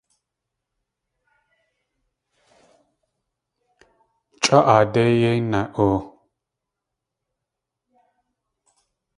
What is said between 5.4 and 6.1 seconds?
na.oo!